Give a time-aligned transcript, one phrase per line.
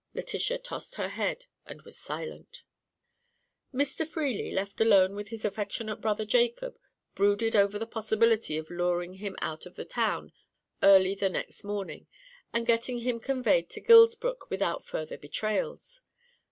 [0.15, 2.63] Letitia tossed her head and was silent.
[3.71, 4.07] Mr.
[4.07, 6.75] Freely, left alone with his affectionate brother Jacob,
[7.13, 10.33] brooded over the possibility of luring him out of the town
[10.81, 12.07] early the next morning,
[12.51, 16.01] and getting him conveyed to Gilsbrook without further betrayals.